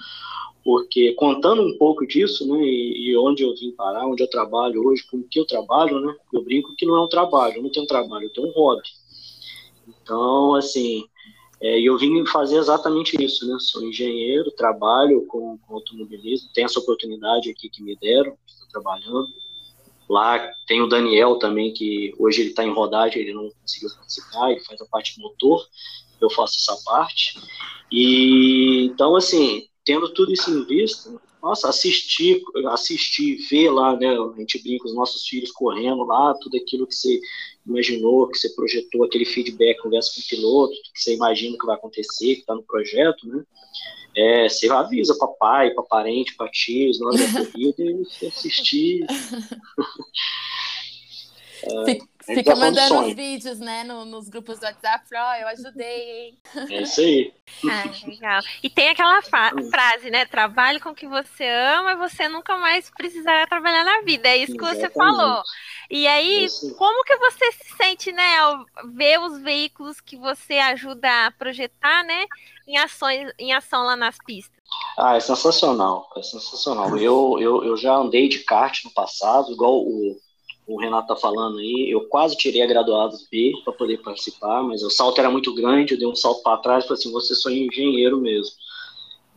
[0.63, 4.83] porque contando um pouco disso, né, e, e, onde eu vim parar, onde eu trabalho
[4.83, 7.63] hoje, com o que eu trabalho, né, eu brinco que não é um trabalho, eu
[7.63, 8.87] não tenho um trabalho, eu tenho um hobby.
[10.05, 11.03] Então, assim,
[11.59, 13.57] é, eu vim fazer exatamente isso, né?
[13.59, 19.27] Sou engenheiro, trabalho com, com automobilismo, tenho essa oportunidade aqui que me deram, estou trabalhando.
[20.07, 24.51] Lá tem o Daniel também, que hoje ele está em rodagem, ele não conseguiu participar,
[24.51, 25.65] ele faz a parte motor,
[26.21, 27.39] eu faço essa parte.
[27.91, 34.07] E então, assim, tendo tudo isso em vista, nossa, assistir, assistir, ver lá, né?
[34.09, 37.21] A gente brinca, os nossos filhos correndo lá, tudo aquilo que você
[37.63, 41.75] imaginou, que você projetou, aquele feedback, conversa com o piloto, que você imagina que vai
[41.75, 43.43] acontecer, que está no projeto, né?
[44.17, 49.05] É, você avisa para pai, para parente, para tios, na hora da corrida, e assistir.
[51.65, 56.11] É, Fica mandando os vídeos, né, no, nos grupos do WhatsApp, ó, oh, eu ajudei,
[56.11, 56.37] hein?
[56.69, 57.33] É isso aí.
[57.69, 58.41] Ah, legal.
[58.63, 62.89] E tem aquela frase, né, trabalhe com o que você ama e você nunca mais
[62.89, 64.27] precisará trabalhar na vida.
[64.27, 64.87] É isso que Exatamente.
[64.87, 65.43] você falou.
[65.89, 66.75] E aí, isso.
[66.75, 72.03] como que você se sente, né, ao ver os veículos que você ajuda a projetar,
[72.03, 72.25] né,
[72.67, 74.55] em ações, em ação lá nas pistas?
[74.97, 76.97] Ah, é sensacional, é sensacional.
[76.97, 80.19] Eu, eu, eu já andei de kart no passado, igual o
[80.67, 84.81] o Renato tá falando aí, eu quase tirei a graduado B para poder participar, mas
[84.83, 87.49] o salto era muito grande, eu dei um salto para trás falei assim, você só
[87.49, 88.55] é engenheiro mesmo.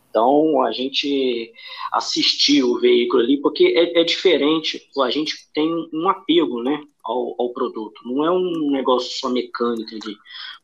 [0.09, 1.53] Então, a gente
[1.93, 7.35] assistiu o veículo ali, porque é, é diferente, a gente tem um apego, né, ao,
[7.39, 10.15] ao, produto, não é um negócio só mecânico ali,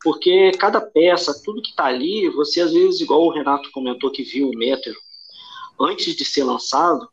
[0.03, 4.23] porque cada peça, tudo que está ali, você às vezes, igual o Renato comentou que
[4.23, 4.97] viu o Métero,
[5.79, 7.07] antes de ser lançado,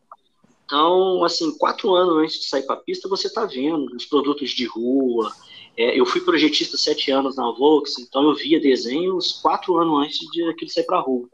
[0.73, 4.53] então, assim, quatro anos antes de sair para a pista, você está vendo os produtos
[4.53, 5.31] de rua.
[5.77, 10.19] É, eu fui projetista sete anos na Volks, então eu via desenhos quatro anos antes
[10.31, 11.29] de aquilo sair para a rua.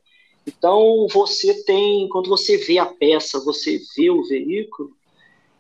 [0.45, 4.91] Então, você tem, quando você vê a peça, você vê o veículo,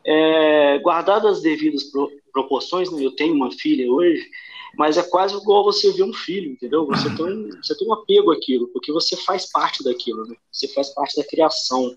[0.05, 1.85] é, as devidas
[2.33, 3.07] proporções, né?
[3.07, 4.29] Eu tenho uma filha hoje,
[4.77, 6.85] mas é quase igual você ver um filho, entendeu?
[6.85, 10.35] Você tem, você tem um apego àquilo, porque você faz parte daquilo, né?
[10.51, 11.97] Você faz parte da criação.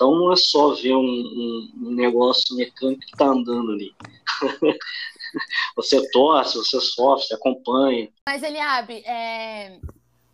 [0.00, 3.94] Então não é só ver um, um, negócio mecânico que está andando ali.
[5.76, 8.08] você torce, você sofre, você acompanha.
[8.26, 9.78] Mas, Eliabe, é...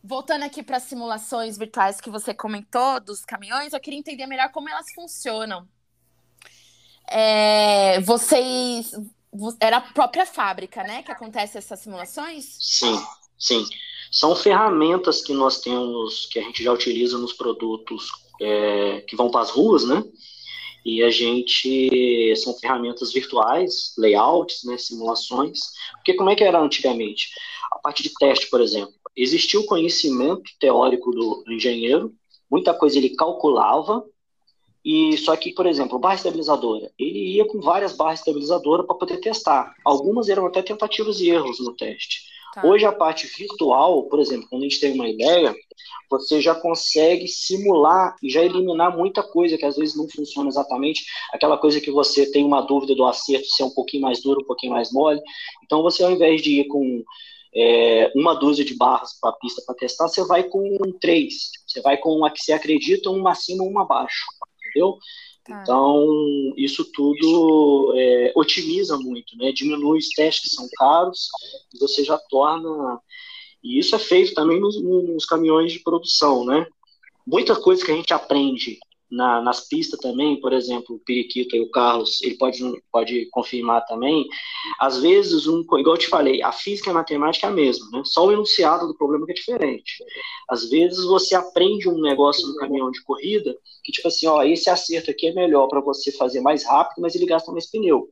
[0.04, 4.52] voltando aqui para as simulações virtuais que você comentou dos caminhões, eu queria entender melhor
[4.52, 5.66] como elas funcionam.
[7.10, 8.00] É...
[8.02, 8.92] Vocês.
[9.58, 12.56] Era a própria fábrica, né, que acontece essas simulações?
[12.60, 13.04] Sim,
[13.36, 13.66] sim.
[14.12, 19.30] São ferramentas que nós temos, que a gente já utiliza nos produtos é, que vão
[19.30, 20.02] para as ruas, né?
[20.84, 25.58] E a gente são ferramentas virtuais, layouts, né, simulações.
[25.94, 27.28] Porque como é que era antigamente?
[27.72, 32.14] A parte de teste, por exemplo, existia o conhecimento teórico do, do engenheiro,
[32.48, 34.04] muita coisa ele calculava,
[34.84, 39.16] e só que, por exemplo, barra estabilizadora, ele ia com várias barras estabilizadoras para poder
[39.16, 39.74] testar.
[39.84, 42.20] Algumas eram até tentativas e erros no teste.
[42.56, 42.66] Tá.
[42.66, 45.54] Hoje a parte virtual, por exemplo, quando a gente tem uma ideia,
[46.10, 51.04] você já consegue simular e já eliminar muita coisa que às vezes não funciona exatamente.
[51.34, 54.40] Aquela coisa que você tem uma dúvida do acerto se é um pouquinho mais duro,
[54.40, 55.20] um pouquinho mais mole.
[55.66, 57.04] Então você, ao invés de ir com
[57.54, 61.50] é, uma dúzia de barras para a pista para testar, você vai com três.
[61.66, 64.24] Você vai com uma que você acredita, uma acima, uma abaixo.
[64.70, 64.96] Entendeu?
[65.46, 65.62] Tá.
[65.62, 66.04] Então,
[66.56, 69.52] isso tudo é, otimiza muito, né?
[69.52, 71.28] diminui os testes que são caros,
[71.78, 73.00] você já torna.
[73.62, 76.66] E isso é feito também nos, nos caminhões de produção, né?
[77.26, 78.78] Muita coisa que a gente aprende
[79.10, 83.84] na, nas pistas também, por exemplo, o Periquito e o Carlos, ele pode, pode confirmar
[83.86, 84.26] também,
[84.80, 87.88] às vezes, um, igual eu te falei, a física e a matemática é a mesma,
[87.90, 88.02] né?
[88.04, 90.04] só o enunciado do problema que é diferente.
[90.48, 94.68] Às vezes você aprende um negócio no caminhão de corrida, que tipo assim, ó, esse
[94.68, 98.10] acerto aqui é melhor para você fazer mais rápido, mas ele gasta mais pneu.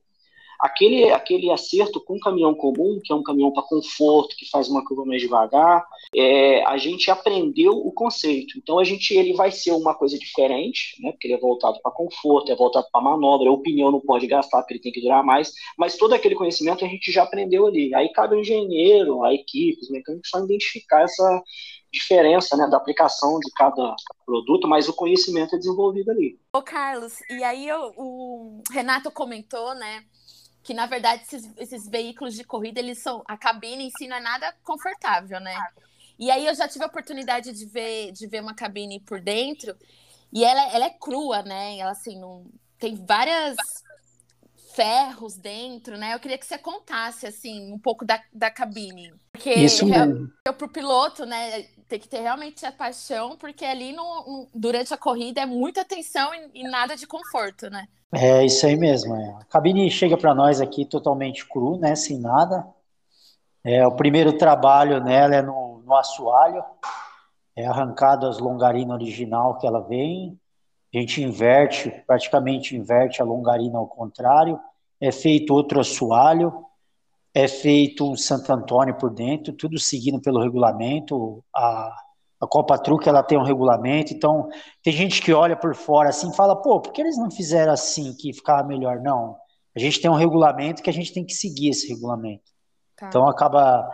[0.61, 4.69] Aquele, aquele acerto com um caminhão comum, que é um caminhão para conforto, que faz
[4.69, 8.59] uma curva mais devagar, é, a gente aprendeu o conceito.
[8.59, 11.13] Então a gente ele vai ser uma coisa diferente, né?
[11.13, 14.63] Porque ele é voltado para conforto, é voltado para manobra, o pneu não pode gastar
[14.63, 17.95] porque ele tem que durar mais, mas todo aquele conhecimento a gente já aprendeu ali.
[17.95, 21.43] Aí cabe ao engenheiro, a equipe, os mecânicos só identificar essa
[21.95, 23.95] diferença né, da aplicação de cada
[24.27, 26.39] produto, mas o conhecimento é desenvolvido ali.
[26.53, 30.05] Ô Carlos, e aí o Renato comentou, né,
[30.65, 34.17] que na verdade esses, esses, veículos de corrida, eles são a cabine em si não
[34.17, 35.55] é nada confortável, né?
[36.19, 39.77] E aí eu já tive a oportunidade de ver de ver uma cabine por dentro
[40.33, 41.79] e ela, ela é crua, né?
[41.79, 42.47] Ela assim não
[42.79, 43.57] tem várias
[44.75, 46.15] ferros dentro, né?
[46.15, 50.29] Eu queria que você contasse assim um pouco da, da cabine, porque Isso mesmo.
[50.47, 51.63] eu pro piloto, né?
[51.89, 55.83] Tem que ter realmente a paixão, porque ali no, no durante a corrida é muita
[55.83, 57.87] atenção e, e nada de conforto, né?
[58.13, 59.15] É isso aí mesmo.
[59.15, 59.29] É.
[59.41, 62.67] A cabine chega para nós aqui totalmente cru, né, sem nada.
[63.63, 66.63] É, o primeiro trabalho nela é no, no assoalho,
[67.57, 70.39] é arrancado as longarina original que ela vem,
[70.97, 74.59] a gente inverte, praticamente inverte a longarina ao contrário,
[75.01, 76.53] é feito outro assoalho,
[77.35, 81.93] é feito um Santo Antônio por dentro, tudo seguindo pelo regulamento, a,
[82.41, 84.49] a Copa Truque ela tem um regulamento, então
[84.83, 87.73] tem gente que olha por fora assim e fala, pô, por que eles não fizeram
[87.73, 89.01] assim que ficava melhor?
[89.01, 89.37] Não,
[89.75, 92.45] a gente tem um regulamento que a gente tem que seguir esse regulamento.
[92.97, 93.09] Tá.
[93.09, 93.91] Então acaba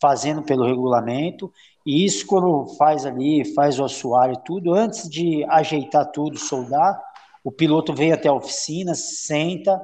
[0.00, 1.52] fazendo pelo regulamento,
[1.84, 7.00] e isso quando faz ali, faz o assoalho e tudo, antes de ajeitar tudo, soldar,
[7.42, 9.80] o piloto vem até a oficina, senta,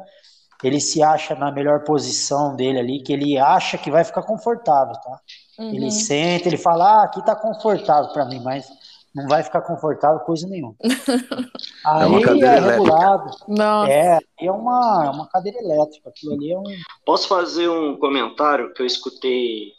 [0.62, 4.94] ele se acha na melhor posição dele ali, que ele acha que vai ficar confortável,
[4.94, 5.20] tá?
[5.58, 5.74] Uhum.
[5.74, 8.66] Ele senta, ele fala, ah, aqui tá confortável para mim, mas
[9.14, 10.74] não vai ficar confortável coisa nenhuma.
[11.86, 13.30] Aí é, uma cadeira é regulado.
[13.48, 13.90] Nossa.
[13.90, 16.10] É, é uma, uma cadeira elétrica.
[16.10, 16.64] Aquilo ali é um.
[17.04, 19.72] Posso fazer um comentário que eu escutei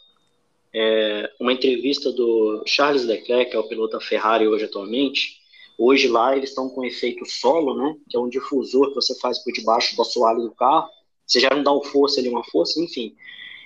[0.74, 5.38] é, uma entrevista do Charles Leclerc, que é o piloto da Ferrari hoje atualmente.
[5.78, 7.96] Hoje lá eles estão com efeito solo, né?
[8.10, 10.88] Que é um difusor que você faz por debaixo do assoalho do carro.
[11.26, 13.14] Você já não dá uma força ali, uma força, enfim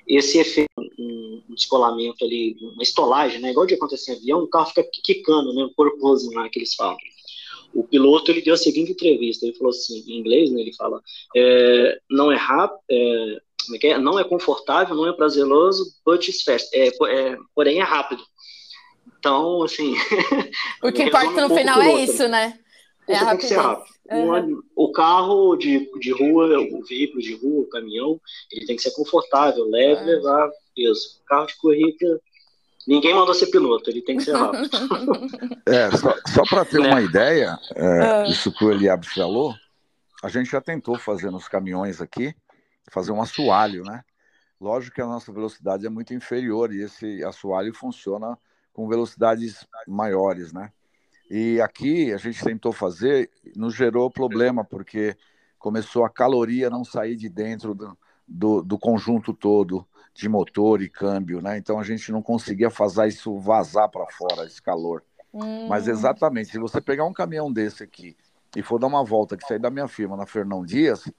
[0.06, 3.50] esse efeito, um, um descolamento ali, uma estolagem, né?
[3.50, 5.64] Igual de acontecer em avião, o carro fica quicando, né?
[5.64, 6.96] Um corpozinho lá que eles falam.
[7.74, 10.60] O piloto ele deu a seguinte entrevista, ele falou assim, em inglês, né?
[10.60, 11.00] Ele fala,
[11.34, 13.40] é, não é rápido, é,
[14.00, 16.68] não é confortável, não é prazeroso, but it's fast.
[16.74, 18.22] É, é, porém é rápido.
[19.18, 19.94] Então, assim.
[20.82, 22.58] O que importa no final é isso, né?
[23.08, 23.92] É tem que ser rápido.
[24.10, 24.60] Uhum.
[24.76, 28.20] O carro de, de rua, o veículo de rua, o caminhão,
[28.50, 30.06] ele tem que ser confortável, leve, uhum.
[30.06, 31.22] levar peso.
[31.26, 32.20] Carro de corrida,
[32.86, 34.68] ninguém mandou ser piloto, ele tem que ser rápido.
[35.66, 36.88] é, só, só para ter né?
[36.88, 38.24] uma ideia, é, uhum.
[38.26, 39.54] isso que o Eliab falou,
[40.22, 42.34] a gente já tentou fazer nos caminhões aqui,
[42.92, 44.04] fazer um assoalho, né?
[44.60, 48.38] Lógico que a nossa velocidade é muito inferior e esse assoalho funciona
[48.72, 50.70] com velocidades maiores, né?
[51.28, 55.16] E aqui a gente tentou fazer, nos gerou problema, porque
[55.58, 60.88] começou a caloria não sair de dentro do, do, do conjunto todo de motor e
[60.88, 61.56] câmbio, né?
[61.56, 65.02] Então a gente não conseguia fazer isso vazar para fora, esse calor.
[65.32, 65.66] Hum.
[65.68, 68.14] Mas exatamente, se você pegar um caminhão desse aqui
[68.54, 71.10] e for dar uma volta que sair da minha firma na Fernão Dias,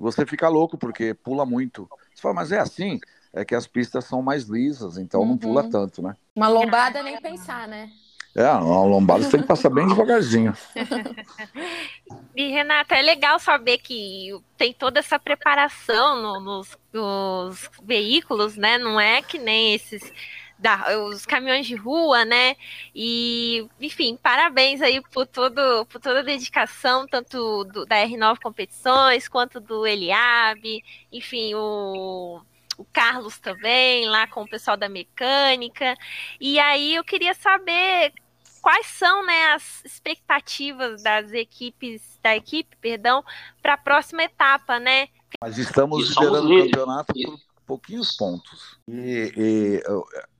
[0.00, 1.88] você fica louco, porque pula muito.
[2.14, 2.98] Você fala, mas é assim?
[3.32, 5.28] É que as pistas são mais lisas, então uhum.
[5.28, 5.70] não pula uhum.
[5.70, 6.16] tanto, né?
[6.34, 7.90] Uma lombada nem pensar, né?
[8.34, 10.56] É, uma lombada você tem que passar bem devagarzinho.
[12.34, 18.78] e, Renata, é legal saber que tem toda essa preparação no, nos, nos veículos, né?
[18.78, 20.12] Não é que nem esses
[20.60, 22.54] da, os caminhões de rua, né?
[22.94, 29.26] E, enfim, parabéns aí por, todo, por toda a dedicação, tanto do, da R9 Competições,
[29.26, 32.42] quanto do Eliabe, enfim, o,
[32.76, 35.96] o Carlos também, lá com o pessoal da mecânica.
[36.38, 38.12] E aí eu queria saber
[38.60, 43.24] quais são né, as expectativas das equipes, da equipe, perdão,
[43.62, 45.08] para a próxima etapa, né?
[45.42, 48.80] Nós estamos liderando o campeonato por pouquinhos pontos.
[48.88, 49.82] E, e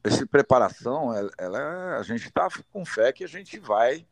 [0.03, 4.05] essa preparação, ela, ela a gente está com fé que a gente vai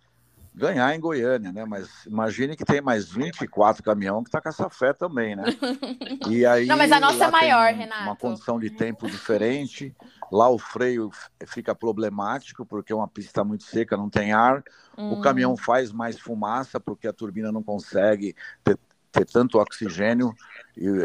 [0.55, 1.65] ganhar em Goiânia, né?
[1.65, 5.43] Mas imagine que tem mais 24 caminhão que está com essa fé também, né?
[6.29, 8.03] E aí, Não, mas a nossa é maior, Renato.
[8.05, 9.93] Uma condição de tempo diferente.
[10.31, 11.11] Lá o freio
[11.47, 14.63] fica problemático porque é uma pista muito seca, não tem ar.
[14.97, 15.15] Hum.
[15.15, 18.79] O caminhão faz mais fumaça porque a turbina não consegue ter,
[19.11, 20.33] ter tanto oxigênio,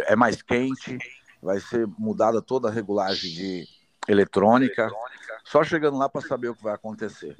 [0.05, 0.99] é mais quente.
[1.43, 3.67] Vai ser mudada toda a regulagem de
[4.07, 4.89] eletrônica.
[5.43, 7.37] Só chegando lá para saber o que vai acontecer.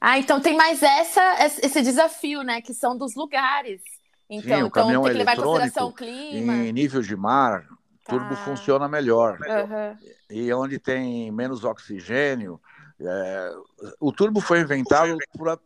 [0.00, 2.60] Ah, então tem mais essa, esse desafio, né?
[2.60, 3.80] Que são dos lugares.
[4.28, 6.52] Então, Sim, então tem que levar em consideração o clima.
[6.52, 7.64] Em nível de mar,
[8.06, 8.36] turbo ah.
[8.36, 9.38] funciona melhor.
[9.40, 9.96] Uhum.
[10.30, 12.60] E onde tem menos oxigênio,
[13.00, 13.52] é,
[14.00, 15.16] o turbo foi inventado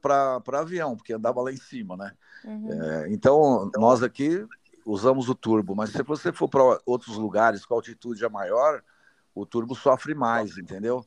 [0.01, 2.12] para avião, porque andava lá em cima, né?
[2.45, 2.83] Uhum.
[2.83, 4.45] É, então, nós aqui
[4.85, 8.83] usamos o turbo, mas se você for para outros lugares com altitude é maior,
[9.35, 11.05] o turbo sofre mais, entendeu?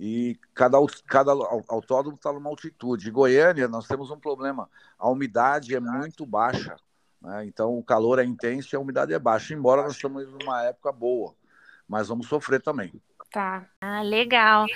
[0.00, 1.30] e cada, cada
[1.68, 3.10] autódromo está numa altitude.
[3.10, 6.74] Em Goiânia, nós temos um problema: a umidade é muito baixa,
[7.20, 7.44] né?
[7.44, 10.90] então o calor é intenso e a umidade é baixa, embora nós estamos numa época
[10.90, 11.34] boa,
[11.86, 12.90] mas vamos sofrer também.
[13.30, 13.64] Tá.
[13.80, 14.66] Ah, legal.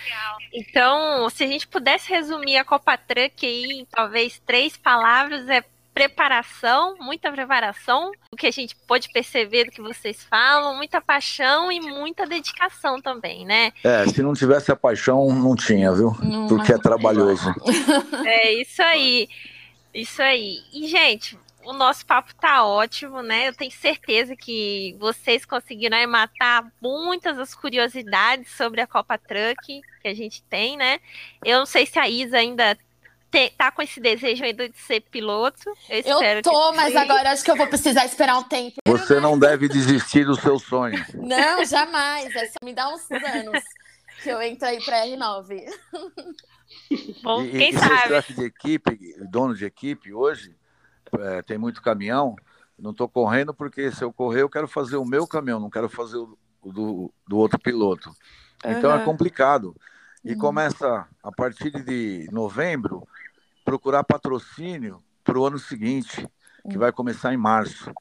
[0.53, 5.65] Então, se a gente pudesse resumir a Copa Truck aí em talvez três palavras, é
[5.95, 11.71] preparação, muita preparação, o que a gente pode perceber do que vocês falam, muita paixão
[11.71, 13.73] e muita dedicação também, né?
[13.85, 16.17] É, se não tivesse a paixão, não tinha, viu?
[16.21, 17.55] Não, Porque é trabalhoso.
[18.27, 19.29] É isso aí.
[19.95, 20.59] Isso aí.
[20.73, 23.49] E, gente, o nosso papo tá ótimo, né?
[23.49, 30.09] Eu tenho certeza que vocês conseguiram matar muitas das curiosidades sobre a Copa Truck que
[30.09, 31.01] a gente tem, né?
[31.45, 32.77] Eu não sei se a Isa ainda
[33.35, 35.65] te, tá com esse desejo ainda de ser piloto.
[35.89, 38.77] Eu, eu tô, mas agora acho que eu vou precisar esperar um tempo.
[38.87, 41.05] Você não deve desistir do seu sonho.
[41.15, 42.35] Não, jamais.
[42.37, 43.65] É só me dá uns anos
[44.23, 45.65] que eu entro aí pra R9.
[47.23, 48.35] Bom, e, quem e sabe?
[48.35, 50.55] de equipe, dono de equipe hoje,
[51.19, 52.37] é, tem muito caminhão.
[52.79, 55.89] Não estou correndo porque se eu correr eu quero fazer o meu caminhão, não quero
[55.89, 58.15] fazer o, o do, do outro piloto.
[58.65, 59.01] Então uhum.
[59.01, 59.75] é complicado.
[60.25, 60.39] E uhum.
[60.39, 63.07] começa a partir de novembro
[63.65, 66.29] procurar patrocínio para o ano seguinte,
[66.71, 67.93] que vai começar em março.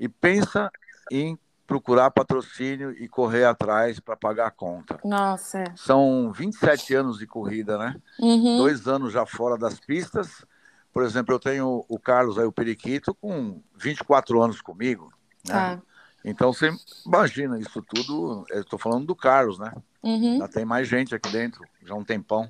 [0.00, 0.70] E pensa
[1.10, 4.98] em procurar patrocínio e correr atrás para pagar a conta.
[5.04, 5.58] Nossa.
[5.58, 5.64] É.
[5.76, 7.96] São 27 anos de corrida, né?
[8.18, 8.58] Uhum.
[8.58, 10.44] Dois anos já fora das pistas.
[10.92, 15.12] Por exemplo, eu tenho o Carlos aí, o Periquito, com 24 anos comigo.
[15.48, 15.54] Né?
[15.54, 15.78] Ah.
[16.24, 16.70] Então você
[17.06, 18.44] imagina isso tudo.
[18.50, 19.72] Eu estou falando do Carlos, né?
[20.02, 20.38] Uhum.
[20.38, 22.48] Já tem mais gente aqui dentro, já um tempão.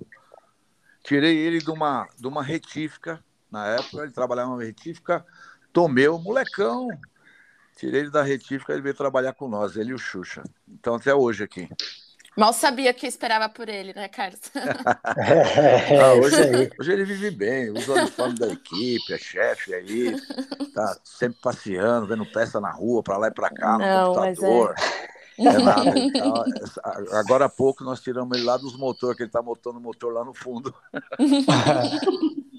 [1.03, 5.25] Tirei ele de uma, de uma retífica, na época, ele trabalhava numa retífica,
[5.73, 6.89] tomei o molecão.
[7.77, 10.43] Tirei ele da retífica, ele veio trabalhar com nós, ele e o Xuxa.
[10.69, 11.69] Então, até hoje aqui.
[12.35, 14.41] Mal sabia que esperava por ele, né, Carlos?
[14.57, 20.17] é, ah, hoje, hoje, ele vive bem, usa o uniforme da equipe, é chefe aí,
[20.73, 24.75] tá sempre passeando, vendo peça na rua, para lá e para cá, no Não, computador.
[24.79, 25.12] É.
[25.39, 25.99] É nada.
[25.99, 26.45] Então,
[27.13, 30.13] agora há pouco nós tiramos ele lá dos motores, que ele está montando o motor
[30.13, 30.75] lá no fundo.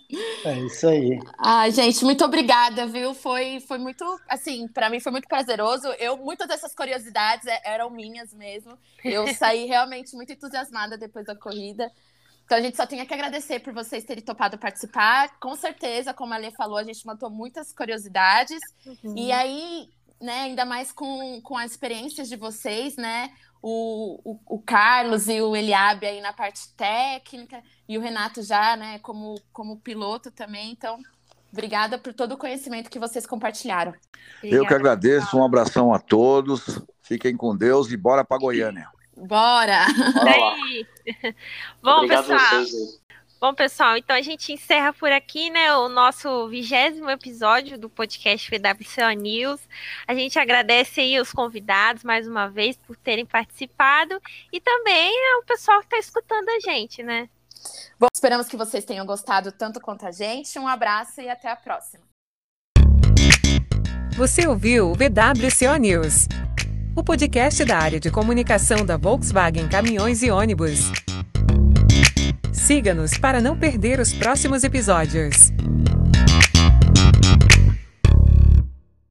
[0.45, 1.19] É isso aí.
[1.39, 3.13] Ah, gente, muito obrigada, viu?
[3.13, 5.87] Foi, foi muito, assim, para mim foi muito prazeroso.
[5.99, 8.77] Eu, muitas dessas curiosidades é, eram minhas mesmo.
[9.03, 11.91] Eu saí realmente muito entusiasmada depois da corrida.
[12.45, 15.39] Então a gente só tinha que agradecer por vocês terem topado participar.
[15.39, 18.59] Com certeza, como a Lê falou, a gente matou muitas curiosidades.
[18.85, 19.17] Uhum.
[19.17, 19.89] E aí,
[20.23, 23.29] né, ainda mais com, com as experiências de vocês, né?
[23.61, 28.75] O, o, o, Carlos e o Eliabe aí na parte técnica, e o Renato já,
[28.75, 30.71] né, como, como piloto também.
[30.71, 30.97] Então,
[31.51, 33.93] obrigada por todo o conhecimento que vocês compartilharam.
[34.37, 38.89] Obrigada, Eu que agradeço, um abração a todos, fiquem com Deus e bora para Goiânia.
[39.15, 39.85] Bora!
[40.13, 40.55] Bora
[41.81, 42.63] Bom, Obrigado pessoal.
[43.43, 48.49] Bom, pessoal, então a gente encerra por aqui, né, o nosso vigésimo episódio do podcast
[48.49, 49.59] VWCO News.
[50.07, 54.17] A gente agradece aí os convidados mais uma vez por terem participado
[54.49, 57.27] e também o pessoal que está escutando a gente, né?
[57.99, 60.57] Bom, esperamos que vocês tenham gostado tanto quanto a gente.
[60.57, 62.01] Um abraço e até a próxima.
[64.15, 66.29] Você ouviu o VWCO News,
[66.95, 71.12] o podcast da área de comunicação da Volkswagen Caminhões e Ônibus.
[72.53, 75.51] Siga-nos para não perder os próximos episódios.